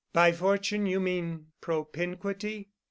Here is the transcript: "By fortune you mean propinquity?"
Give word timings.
"By 0.13 0.31
fortune 0.31 0.87
you 0.87 0.99
mean 0.99 1.49
propinquity?" 1.61 2.69